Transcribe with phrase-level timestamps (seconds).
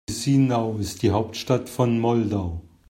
[0.09, 2.63] Chișinău ist die Hauptstadt von Moldau.